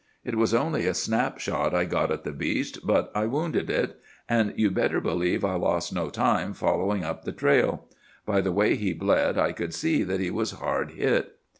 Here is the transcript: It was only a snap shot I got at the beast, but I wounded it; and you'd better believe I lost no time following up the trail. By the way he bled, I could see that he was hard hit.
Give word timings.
It 0.25 0.33
was 0.33 0.51
only 0.51 0.87
a 0.87 0.95
snap 0.95 1.37
shot 1.37 1.75
I 1.75 1.85
got 1.85 2.09
at 2.11 2.23
the 2.23 2.31
beast, 2.31 2.79
but 2.87 3.11
I 3.13 3.27
wounded 3.27 3.69
it; 3.69 3.99
and 4.27 4.51
you'd 4.55 4.73
better 4.73 4.99
believe 4.99 5.45
I 5.45 5.53
lost 5.53 5.93
no 5.93 6.09
time 6.09 6.53
following 6.55 7.03
up 7.03 7.23
the 7.23 7.31
trail. 7.31 7.85
By 8.25 8.41
the 8.41 8.51
way 8.51 8.73
he 8.73 8.93
bled, 8.93 9.37
I 9.37 9.51
could 9.51 9.75
see 9.75 10.01
that 10.01 10.19
he 10.19 10.31
was 10.31 10.53
hard 10.53 10.93
hit. 10.93 11.35